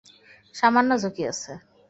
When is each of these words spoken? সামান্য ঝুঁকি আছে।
সামান্য 0.55 0.91
ঝুঁকি 1.01 1.23
আছে। 1.27 1.51